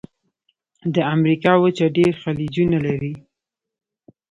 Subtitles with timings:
[0.95, 3.13] د امریکا وچه ډېر خلیجونه لري.